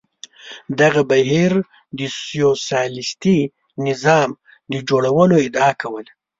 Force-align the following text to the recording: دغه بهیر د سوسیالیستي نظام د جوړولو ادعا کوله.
دغه 0.79 1.01
بهیر 1.11 1.53
د 1.97 1.99
سوسیالیستي 2.23 3.39
نظام 3.87 4.29
د 4.71 4.73
جوړولو 4.89 5.35
ادعا 5.47 5.71
کوله. 5.81 6.11